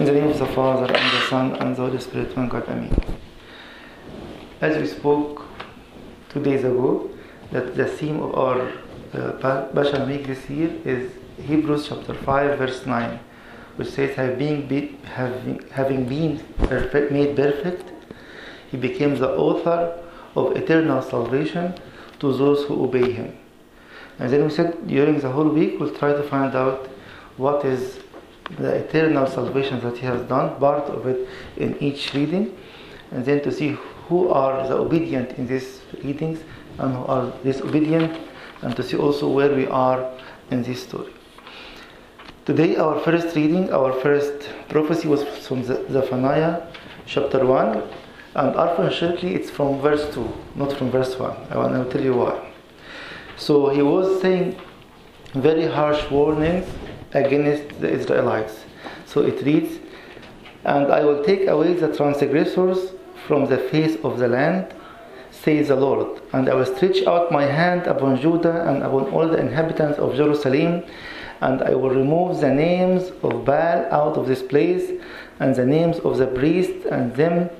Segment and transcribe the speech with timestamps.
[0.00, 2.66] In the name of the Father, and the Son, and the Holy Spirit, one God,
[2.70, 2.90] Amen.
[4.62, 5.44] As we spoke
[6.30, 7.10] two days ago,
[7.52, 8.72] that the theme of our
[9.12, 13.20] uh, Week this year is Hebrews chapter 5, verse 9,
[13.76, 17.92] which says, having been, having, having been perfect, made perfect,
[18.70, 20.02] he became the author
[20.34, 21.74] of eternal salvation
[22.20, 23.36] to those who obey him.
[24.18, 26.86] And then we said during the whole week we'll try to find out
[27.36, 28.00] what is
[28.58, 32.56] the eternal salvation that he has done, part of it in each reading,
[33.10, 33.76] and then to see
[34.08, 36.40] who are the obedient in these readings
[36.78, 38.18] and who are disobedient,
[38.62, 40.10] and to see also where we are
[40.50, 41.12] in this story.
[42.44, 46.62] Today, our first reading, our first prophecy was from Zephaniah
[47.06, 47.82] chapter 1,
[48.34, 51.36] and unfortunately, it's from verse 2, not from verse 1.
[51.50, 52.52] I will tell you why.
[53.36, 54.56] So, he was saying
[55.34, 56.66] very harsh warnings
[57.12, 58.60] against the Israelites.
[59.06, 59.78] So it reads,
[60.64, 62.92] And I will take away the transgressors
[63.26, 64.74] from the face of the land,
[65.30, 69.28] says the Lord, and I will stretch out my hand upon Judah and upon all
[69.28, 70.84] the inhabitants of Jerusalem,
[71.40, 74.90] and I will remove the names of Baal out of this place,
[75.38, 77.50] and the names of the priests and them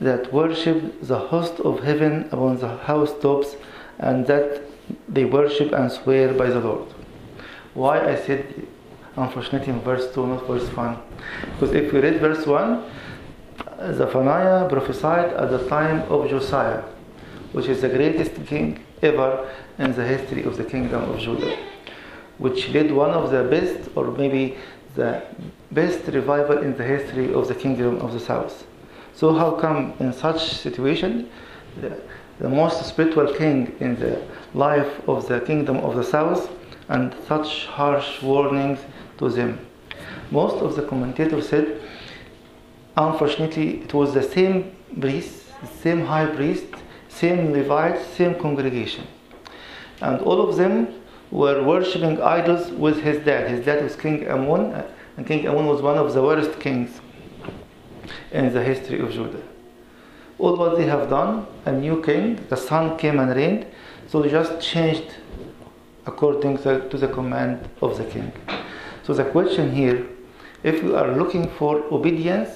[0.00, 3.56] that worship the host of heaven upon the housetops,
[3.98, 4.62] and that
[5.08, 6.86] they worship and swear by the Lord.
[7.78, 8.44] Why I said
[9.14, 10.98] unfortunately in verse 2, not verse 1?
[11.52, 12.82] Because if we read verse 1,
[13.94, 16.82] Zephaniah prophesied at the time of Josiah,
[17.52, 21.56] which is the greatest king ever in the history of the kingdom of Judah,
[22.38, 24.56] which led one of the best, or maybe
[24.96, 25.22] the
[25.70, 28.66] best revival in the history of the kingdom of the south.
[29.14, 31.30] So, how come in such situation,
[31.80, 31.96] the,
[32.40, 34.20] the most spiritual king in the
[34.52, 36.57] life of the kingdom of the south,
[36.88, 38.80] and such harsh warnings
[39.18, 39.58] to them?
[40.30, 41.80] Most of the commentators said
[42.98, 45.44] unfortunately, it was the same priest,
[45.82, 46.66] same high priest,
[47.08, 49.06] same Levites, same congregation.
[50.00, 50.88] And all of them
[51.30, 53.50] were worshipping idols with his dad.
[53.50, 54.84] His dad was King Amon,
[55.16, 57.00] and King Amon was one of the worst kings
[58.32, 59.42] in the history of Judah.
[60.38, 63.66] All what they have done, a new king, the son came and reigned,
[64.06, 65.14] so they just changed
[66.08, 68.32] according to the command of the king.
[69.04, 70.06] So the question here,
[70.64, 72.50] if you are looking for obedience,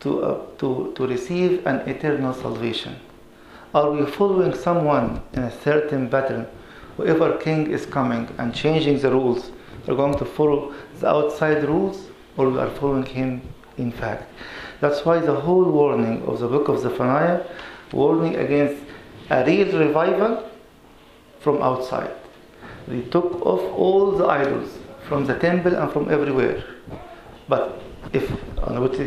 [0.00, 2.96] to, uh, to, to receive an eternal salvation?
[3.74, 6.46] Are we following someone in a certain pattern?
[6.96, 9.50] Whoever king is coming and changing the rules,
[9.86, 13.42] are going to follow the outside rules or we are following him
[13.76, 14.30] in fact?
[14.80, 17.44] That's why the whole warning of the book of Zephaniah,
[17.92, 18.82] warning against
[19.30, 20.48] a real revival
[21.40, 22.10] from outside.
[22.88, 26.64] They took off all the idols from the temple and from everywhere.
[27.48, 27.80] But
[28.12, 28.30] if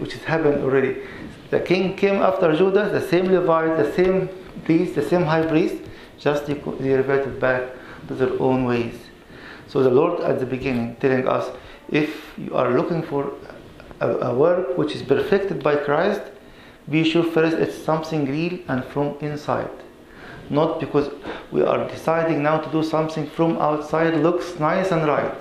[0.00, 1.02] which has happened already.
[1.50, 4.28] The king came after Judah, the same Levite, the same
[4.64, 5.76] priest, the same high priest,
[6.18, 7.62] just they, they reverted back
[8.08, 8.94] to their own ways.
[9.68, 11.50] So the Lord at the beginning telling us,
[11.88, 13.32] if you are looking for
[14.00, 16.22] a, a work which is perfected by Christ,
[16.88, 19.70] be sure first it's something real and from inside.
[20.50, 21.10] Not because
[21.50, 25.34] we are deciding now to do something from outside looks nice and right,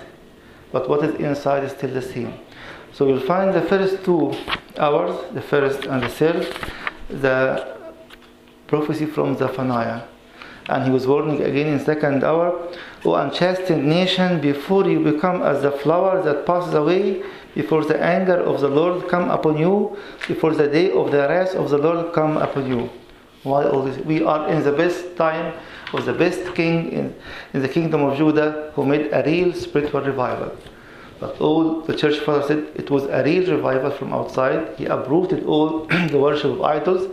[0.71, 2.33] but what is inside is still the same.
[2.93, 4.33] So you'll find the first two
[4.77, 6.55] hours, the first and the third,
[7.09, 7.75] the
[8.67, 10.03] prophecy from Zephaniah.
[10.69, 12.71] And he was warning again in second hour,
[13.03, 18.37] O unchastened nation, before you become as the flower that passes away, before the anger
[18.37, 19.97] of the Lord come upon you,
[20.27, 22.89] before the day of the wrath of the Lord come upon you.
[23.43, 23.97] Why all this?
[24.05, 25.53] We are in the best time
[25.93, 27.15] of the best king in,
[27.53, 30.55] in the kingdom of Judah who made a real spiritual revival.
[31.19, 34.75] But all the church father said it was a real revival from outside.
[34.77, 37.09] He uprooted all the worship of idols,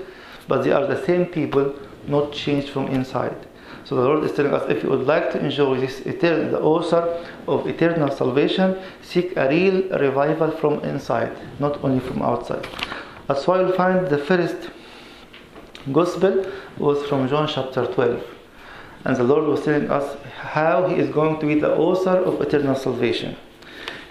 [0.48, 1.74] but they are the same people,
[2.06, 3.36] not changed from inside.
[3.84, 6.60] So the Lord is telling us if you would like to enjoy this eternal, the
[6.60, 12.66] author of eternal salvation, seek a real revival from inside, not only from outside.
[13.26, 14.70] That's why you'll find the first
[15.92, 16.46] gospel
[16.78, 18.24] was from John chapter 12.
[19.04, 22.40] And the Lord was telling us how He is going to be the author of
[22.40, 23.36] eternal salvation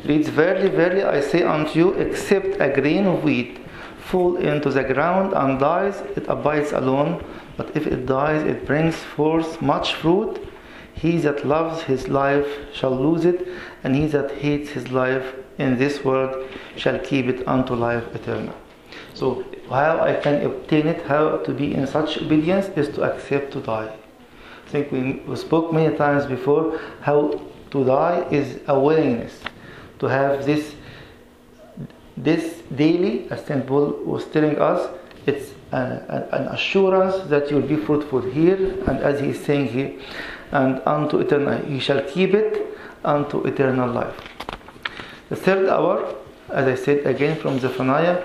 [0.06, 3.60] reads, Verily, verily, I say unto you, except a grain of wheat
[4.00, 7.24] fall into the ground and dies, it abides alone.
[7.58, 10.40] But if it dies, it brings forth much fruit.
[10.94, 13.48] He that loves his life shall lose it,
[13.84, 18.56] and he that hates his life in this world shall keep it unto life eternal.
[19.14, 23.54] So, how I can obtain it, how to be in such obedience, is to accept
[23.54, 23.94] to die.
[24.66, 27.42] I think we, we spoke many times before how
[27.72, 29.40] to die is a willingness
[30.00, 30.76] to have this
[32.18, 33.66] this daily, as St.
[33.66, 34.90] Paul was telling us,
[35.26, 38.58] it's a, a, an assurance that you'll be fruitful here,
[38.88, 39.98] and as he is saying here,
[40.52, 44.16] and unto eternal, he shall keep it unto eternal life.
[45.30, 46.14] The third hour,
[46.50, 48.22] as I said again from Zephaniah,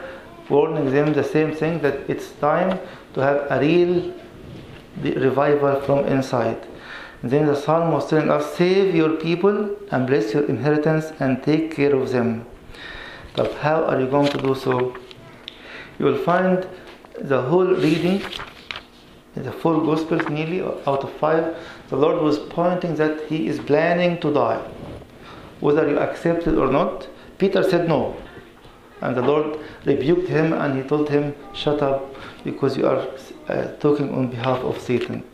[0.48, 2.78] warning them the same thing that it's time
[3.14, 4.12] to have a real
[5.02, 6.66] revival from inside.
[7.22, 11.42] And then the psalm was telling us, save your people and bless your inheritance and
[11.42, 12.46] take care of them.
[13.34, 14.94] But how are you going to do so?
[15.98, 16.66] You will find
[17.18, 18.22] the whole reading,
[19.34, 21.56] the four Gospels nearly out of five,
[21.88, 24.62] the Lord was pointing that He is planning to die.
[25.60, 27.08] Whether you accept it or not,
[27.38, 28.16] Peter said no.
[29.00, 32.14] And the Lord rebuked him and He told him, Shut up,
[32.44, 33.06] because you are
[33.48, 35.24] uh, talking on behalf of Satan.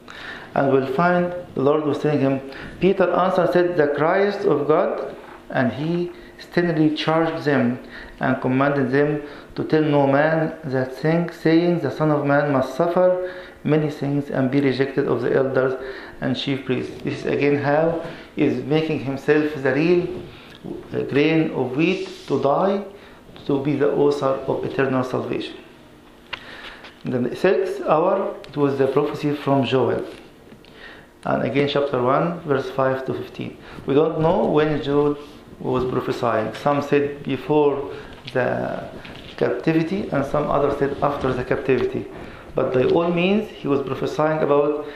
[0.55, 2.41] And we'll find the Lord was telling him,
[2.81, 5.17] Peter answered, said, The Christ of God,
[5.51, 7.79] and He sternly charged them
[8.19, 9.23] and commanded them
[9.55, 13.33] to tell no man that thing, saying, The Son of Man must suffer
[13.63, 15.81] many things and be rejected of the elders
[16.21, 17.03] and chief priests.
[17.03, 18.05] This is again how
[18.37, 20.23] is making himself the real
[21.09, 22.85] grain of wheat to die
[23.51, 25.57] to be the author of eternal salvation.
[27.05, 30.05] The sixth hour, it was the prophecy from Joel.
[31.25, 33.57] And again, chapter 1, verse 5 to 15.
[33.87, 35.17] We don't know when Joel
[35.59, 36.55] was prophesying.
[36.55, 37.93] Some said before
[38.33, 38.89] the
[39.37, 42.07] captivity, and some others said after the captivity.
[42.55, 44.87] But by all means, he was prophesying about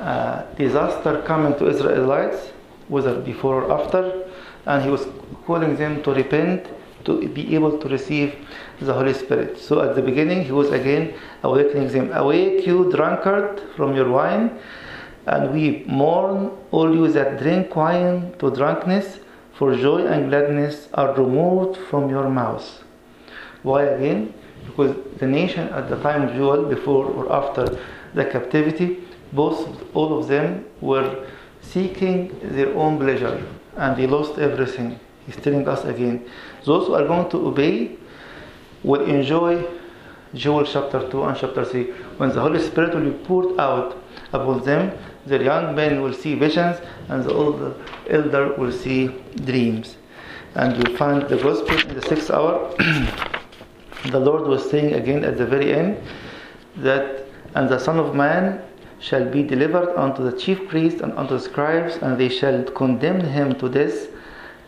[0.00, 2.52] uh, disaster coming to Israelites,
[2.88, 4.28] whether before or after,
[4.66, 5.06] and he was
[5.46, 6.66] calling them to repent,
[7.04, 8.34] to be able to receive
[8.80, 9.58] the Holy Spirit.
[9.58, 12.12] So at the beginning, he was again awakening them.
[12.12, 14.58] Awake, you drunkard, from your wine,
[15.26, 19.20] and we Mourn, all you that drink wine to drunkenness,
[19.54, 22.82] for joy and gladness are removed from your mouth.
[23.62, 24.34] Why again?
[24.66, 27.78] Because the nation at the time of Joel, before or after
[28.14, 31.26] the captivity, both all of them were
[31.60, 33.46] seeking their own pleasure
[33.76, 34.98] and they lost everything.
[35.26, 36.28] He's telling us again.
[36.64, 37.96] Those who are going to obey
[38.82, 39.64] will enjoy
[40.34, 41.84] Joel chapter 2 and chapter 3.
[42.16, 44.02] When the Holy Spirit will be poured out
[44.32, 44.96] upon them,
[45.26, 46.78] the young men will see visions
[47.08, 47.74] and the older
[48.08, 49.08] elder will see
[49.44, 49.96] dreams.
[50.54, 52.74] And you'll find the gospel in the sixth hour.
[54.06, 55.98] the Lord was saying again at the very end
[56.76, 58.62] that, and the Son of Man
[58.98, 63.20] shall be delivered unto the chief priests and unto the scribes, and they shall condemn
[63.20, 64.08] him to death,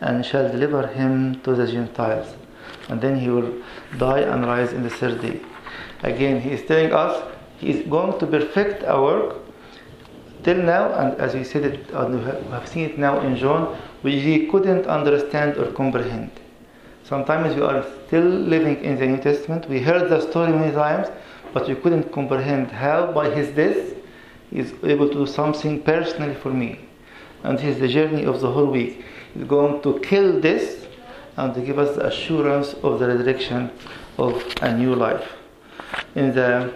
[0.05, 2.35] and shall deliver him to the Gentiles.
[2.89, 3.51] And then he will
[3.97, 5.41] die and rise in the third day.
[6.03, 7.23] Again, he is telling us
[7.57, 9.35] he is going to perfect our work
[10.43, 13.75] till now, and as we said it, and we have seen it now in John,
[14.03, 16.29] we couldn't understand or comprehend.
[17.03, 19.67] Sometimes we are still living in the New Testament.
[19.67, 21.07] We heard the story many times,
[21.53, 23.95] but we couldn't comprehend how, by his death,
[24.51, 26.79] he is able to do something personally for me.
[27.43, 29.03] And this is the journey of the whole week.
[29.35, 30.87] He's going to kill this
[31.35, 33.69] and to give us the assurance of the resurrection
[34.17, 35.33] of a new life.
[36.15, 36.73] In the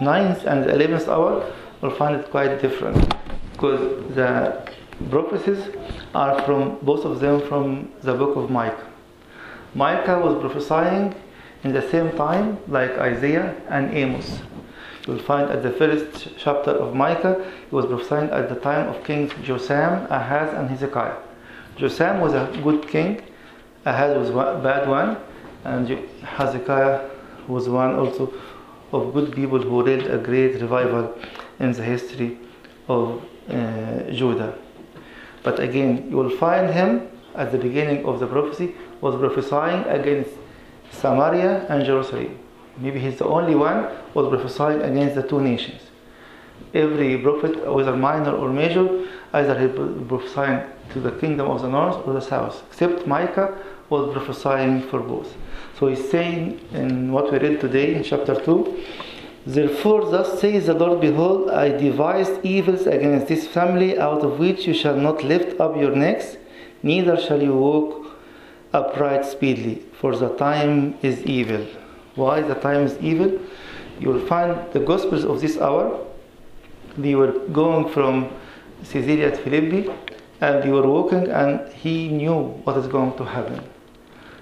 [0.00, 3.14] ninth and the eleventh hour, we'll find it quite different
[3.52, 3.80] because
[4.16, 4.68] the
[5.10, 5.64] prophecies
[6.12, 8.88] are from both of them from the book of Micah.
[9.74, 11.14] Micah was prophesying
[11.62, 14.40] in the same time like Isaiah and Amos.
[15.06, 19.04] You'll find at the first chapter of Micah, he was prophesying at the time of
[19.04, 21.29] Kings Jotham, Ahaz, and Hezekiah.
[21.76, 23.22] Jotham was a good king,
[23.84, 25.16] Ahaz was a bad one,
[25.64, 25.88] and
[26.22, 27.08] Hezekiah
[27.48, 28.32] was one also
[28.92, 31.16] of good people who led a great revival
[31.58, 32.38] in the history
[32.88, 34.58] of uh, Judah.
[35.42, 40.30] But again, you will find him at the beginning of the prophecy was prophesying against
[40.90, 42.38] Samaria and Jerusalem.
[42.76, 45.82] Maybe he's the only one was prophesying against the two nations.
[46.74, 52.06] Every prophet, whether minor or major, either he prophesying to the kingdom of the north
[52.06, 52.62] or the south.
[52.68, 53.56] Except Micah
[53.88, 55.34] was prophesying for both.
[55.78, 58.84] So he's saying in what we read today in chapter 2
[59.46, 64.66] Therefore, thus says the Lord, Behold, I devised evils against this family, out of which
[64.66, 66.36] you shall not lift up your necks,
[66.82, 68.12] neither shall you walk
[68.74, 71.66] upright speedily, for the time is evil.
[72.16, 73.40] Why the time is evil?
[73.98, 75.98] You will find the Gospels of this hour.
[76.98, 78.30] They were going from
[78.84, 79.90] Caesarea to Philippi,
[80.40, 83.62] and they were walking, and he knew what is going to happen.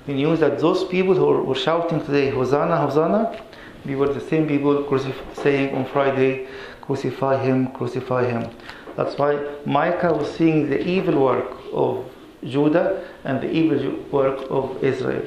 [0.07, 3.43] He knew that those people who were shouting today, Hosanna, Hosanna,
[3.85, 4.87] we were the same people
[5.35, 6.49] saying on Friday,
[6.81, 8.51] crucify him, crucify him.
[8.97, 12.05] That's why Micah was seeing the evil work of
[12.45, 15.27] Judah and the evil work of Israel.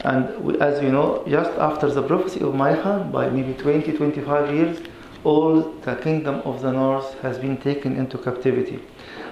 [0.00, 4.54] And we, as we know, just after the prophecy of Micah, by maybe 20 25
[4.54, 4.78] years,
[5.24, 8.80] all the kingdom of the north has been taken into captivity.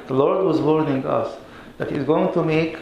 [0.07, 1.37] The Lord was warning us
[1.79, 2.77] that He's going to make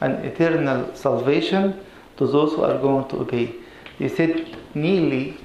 [0.00, 1.80] an eternal salvation
[2.16, 3.54] to those who are going to obey.
[3.98, 5.38] He said nearly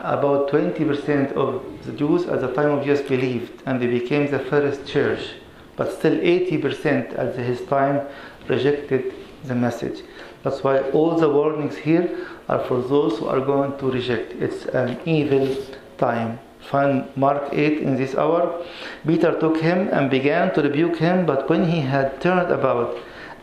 [0.00, 4.38] about 20% of the Jews at the time of Jesus believed and they became the
[4.38, 5.30] first church,
[5.76, 8.06] but still 80% at his time
[8.48, 9.14] rejected
[9.44, 10.02] the message.
[10.44, 14.32] That's why all the warnings here are for those who are going to reject.
[14.34, 15.56] It's an evil
[15.96, 16.38] time.
[16.60, 18.64] Find Mark 8 in this hour.
[19.06, 22.96] Peter took him and began to rebuke him, but when he had turned about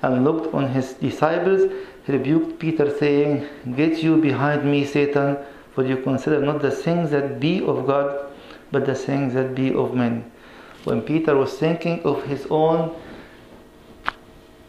[0.03, 1.71] and looked on his disciples,
[2.05, 5.37] he rebuked Peter, saying, Get you behind me, Satan,
[5.73, 8.31] for you consider not the things that be of God,
[8.71, 10.31] but the things that be of men.
[10.83, 12.95] When Peter was thinking of his own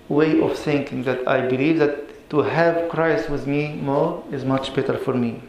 [0.09, 4.75] way of thinking, that I believe that to have Christ with me more is much
[4.75, 5.43] better for me.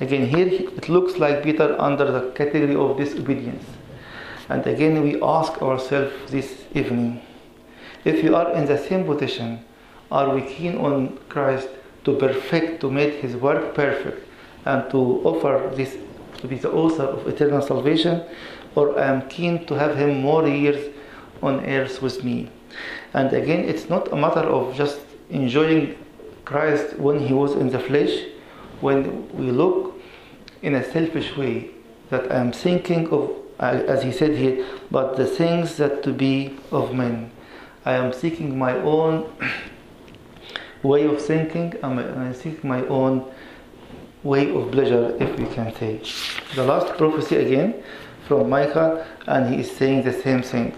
[0.00, 3.64] Again, here it looks like Peter under the category of disobedience.
[4.48, 7.20] And again, we ask ourselves this evening
[8.06, 9.62] if you are in the same position,
[10.10, 11.68] are we keen on Christ
[12.04, 14.26] to perfect, to make his work perfect,
[14.64, 15.98] and to offer this
[16.38, 18.22] to be the author of eternal salvation,
[18.76, 20.94] or I am keen to have him more years
[21.42, 22.48] on earth with me?
[23.12, 25.00] And again, it's not a matter of just
[25.30, 25.96] enjoying
[26.44, 28.24] Christ when he was in the flesh,
[28.80, 30.00] when we look
[30.62, 31.70] in a selfish way,
[32.10, 33.30] that I am thinking of,
[33.60, 37.30] uh, as he said here, but the things that to be of men.
[37.84, 39.30] I am seeking my own
[40.82, 43.24] way of thinking, and I seek my own
[44.22, 46.00] way of pleasure, if we can say.
[46.54, 47.82] The last prophecy again
[48.26, 50.76] from Micah, and he is saying the same thing.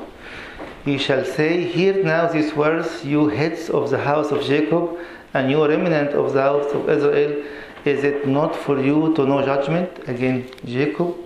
[0.84, 4.98] He shall say, Hear now these words, you heads of the house of Jacob,
[5.34, 7.44] and you remnant of the house of Israel.
[7.84, 9.90] Is it not for you to know judgment?
[10.08, 11.16] Again, Jacob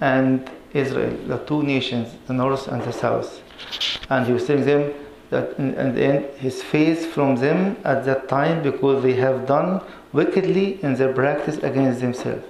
[0.00, 3.42] and Israel, the two nations, the north and the south.
[4.08, 4.92] And he was telling them
[5.30, 9.46] that in, in the end, his face from them at that time, because they have
[9.46, 9.80] done
[10.12, 12.44] wickedly in their practice against themselves.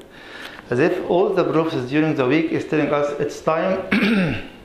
[0.71, 4.49] As if all the prophets during the week is telling us it's time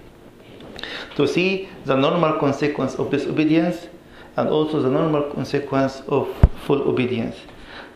[1.16, 3.88] to see the normal consequence of disobedience
[4.38, 6.28] and also the normal consequence of
[6.66, 7.36] full obedience.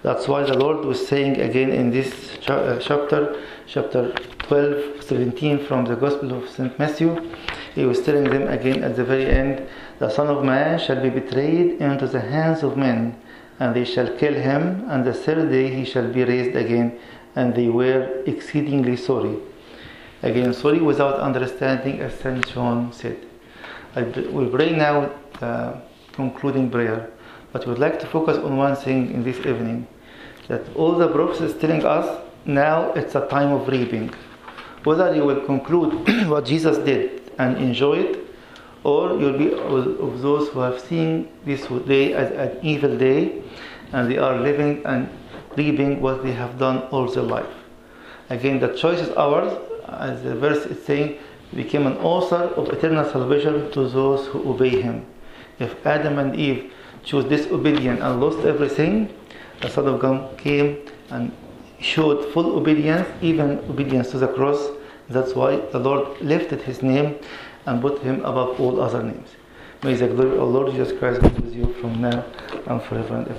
[0.01, 4.13] That's why the Lord was saying again in this uh, chapter, chapter
[4.47, 6.79] 12, 17 from the Gospel of St.
[6.79, 7.35] Matthew,
[7.75, 9.67] he was telling them again at the very end,
[9.99, 13.19] the Son of Man shall be betrayed into the hands of men,
[13.59, 16.97] and they shall kill him, and the third day he shall be raised again.
[17.35, 19.37] And they were exceedingly sorry.
[20.21, 22.45] Again, sorry without understanding, as St.
[22.47, 23.17] John said.
[23.95, 27.09] I will pray now the concluding prayer,
[27.53, 29.87] but we would like to focus on one thing in this evening
[30.47, 34.13] that all the prophets telling us now it's a time of reaping.
[34.83, 35.93] Whether you will conclude
[36.27, 38.19] what Jesus did and enjoy it,
[38.83, 43.41] or you'll be of those who have seen this day as an evil day
[43.91, 45.09] and they are living and
[45.55, 47.53] reaping what they have done all their life.
[48.29, 49.57] Again, the choice is ours,
[49.99, 51.19] as the verse is saying,
[51.55, 55.05] became an author of eternal salvation to those who obey him.
[55.59, 56.71] If Adam and Eve
[57.03, 59.13] chose disobedience and lost everything,
[59.61, 60.77] the Son of God came
[61.09, 61.31] and
[61.79, 64.69] showed full obedience, even obedience to the cross.
[65.09, 67.15] That's why the Lord lifted his name
[67.65, 69.29] and put him above all other names.
[69.83, 72.25] May the glory of Lord Jesus Christ be with you from now
[72.67, 73.37] and forever and ever.